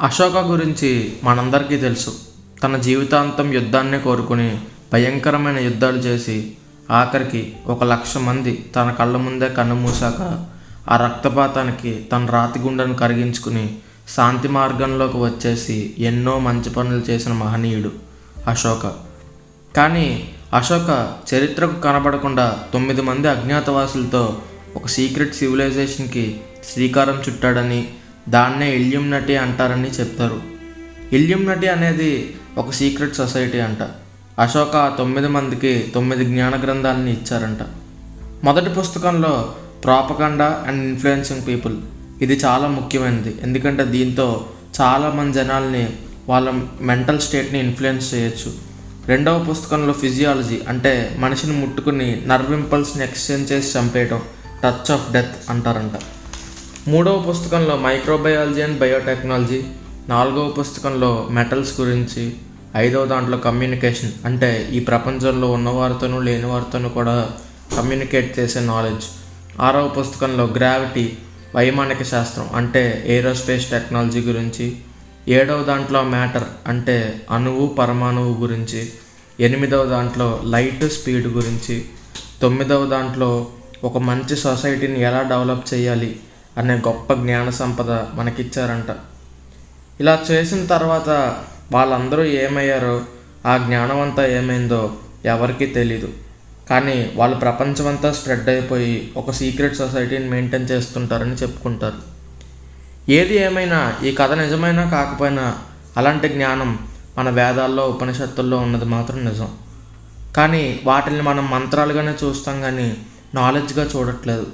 [0.00, 2.12] అశోక గురించి మనందరికీ తెలుసు.
[2.62, 4.60] తన జీవితాంతం యుద్ధాన్నే కోరుకుని
[4.92, 6.52] భయంకరమైన యుద్ధాలు చేసి
[6.90, 10.46] ఆఖరికి ఒక లక్ష మంది తన కళ్ళ ముందే కన్నుమూసాక
[10.88, 13.78] ఆ రక్తపాతానికి తన రాతి గుండెను కరిగించుకుని
[14.16, 17.92] శాంతి మార్గంలోకి వచ్చేసి ఎన్నో మంచి పనులు చేసిన మహనీయుడు
[18.48, 18.92] అశోక.
[19.76, 24.42] కానీ అశోక చరిత్రకు కనబడకుండా తొమ్మిది మంది అజ్ఞాతవాసులతో
[24.76, 26.40] ఒక సీక్రెట్ సివిలైజేషన్కి
[26.72, 27.88] శ్రీకారం చుట్టాడని
[28.28, 30.40] దాన్నే ఇల్యూమ్ నటి అంటారని చెప్తారు.
[31.12, 33.78] ఇల్యూమ్ నటి అనేది ఒక సీక్రెట్ సొసైటీ అంట.
[34.38, 37.58] అశోక తొమ్మిది మందికి తొమ్మిది జ్ఞాన గ్రంథాలని ఇచ్చారంట.
[38.44, 41.76] మొదటి పుస్తకంలో ప్రాపకండా అండ్ ఇన్ఫ్లుయెన్సింగ్ పీపుల్.
[42.22, 43.36] ఇది చాలా ముఖ్యమైనది.
[43.42, 44.46] ఎందుకంటే దీంతో
[44.80, 45.88] చాలామంది జనాల్ని
[46.28, 48.52] వాళ్ళ మెంటల్ స్టేట్ని ఇన్ఫ్లుయెన్స్ చేయొచ్చు.
[49.06, 54.20] రెండవ పుస్తకంలో ఫిజియాలజీ అంటే మనిషిని ముట్టుకుని నర్వ్ ఇంపల్స్ని ఎక్స్చేంజ్ చేసి చంపేయటం
[54.64, 55.92] టచ్ ఆఫ్ డెత్ అంటారంట.
[56.88, 59.62] మూడవ పుస్తకంలో మైక్రోబయాలజీ అండ్ బయోటెక్నాలజీ
[60.08, 62.36] నాలుగవ పుస్తకంలో మెటల్స్ గురించి
[62.76, 67.30] ఐదవ దాంట్లో కమ్యూనికేషన్ అంటే ఈ ప్రపంచంలో ఉన్నవారితోనూ లేని వారితోనూ కూడా
[67.76, 69.04] కమ్యూనికేట్ చేసే నాలెడ్జ్.
[69.60, 71.12] ఆరవ పుస్తకంలో గ్రావిటీ
[71.54, 74.76] వైమానిక శాస్త్రం అంటే ఏరోస్పేస్ టెక్నాలజీ గురించి
[75.28, 78.92] ఏడవ దాంట్లో మ్యాటర్ అంటే అణువు పరమాణువు గురించి
[79.40, 81.84] ఎనిమిదవ దాంట్లో లైట్ స్పీడ్ గురించి
[82.42, 83.46] తొమ్మిదవ దాంట్లో
[83.84, 86.16] ఒక మంచి సొసైటీని ఎలా డెవలప్ చేయాలి
[86.58, 88.96] అనే గొప్ప జ్ఞాన సంపద మనకిచ్చారంట.
[90.00, 91.08] ఇలా చేసిన తర్వాత
[91.72, 93.02] వాళ్ళందరూ ఏమయ్యారో
[93.46, 96.08] ఆ జ్ఞానం అంతా ఏమైందో ఎవరికీ తెలీదు.
[96.70, 102.10] కానీ వాళ్ళు ప్రపంచమంతా స్ప్రెడ్ అయిపోయి ఒక సీక్రెట్ సొసైటీని మెయింటైన్ చేస్తుంటారని చెప్పుకుంటారు.
[103.08, 105.58] ఏది ఏమైనా ఈ కథ నిజమైనా కాకపోయినా
[105.96, 106.78] అలాంటి జ్ఞానం
[107.18, 109.48] మన వేదాల్లో ఉపనిషత్తుల్లో ఉన్నది మాత్రం నిజం.
[110.36, 112.96] కానీ వాటిని మనం మంత్రాలుగానే చూస్తాం కానీ
[113.34, 114.46] నాలెడ్జ్గా చూడట్లేదు.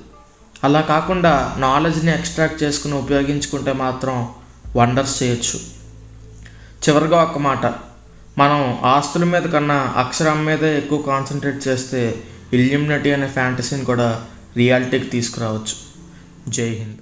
[0.65, 4.29] అలా కాకుండా నాలెడ్జ్ని ఎక్స్ట్రాక్ట్ చేసుకుని ఉపయోగించుకుంటే మాత్రం
[4.77, 5.61] వండర్స్ చేయొచ్చు.
[6.89, 7.67] చివరిగా ఒక మాట.
[8.39, 12.23] మనం ఆస్తుల మీద కన్నా అక్షరం మీదే ఎక్కువ కాన్సన్ట్రేట్ చేస్తే
[12.53, 14.25] ఇల్యూమినటీ అనే ఫ్యాంటసీని కూడా
[14.57, 15.87] రియాలిటీకి తీసుకురావచ్చు.
[16.51, 16.97] జై హింద్.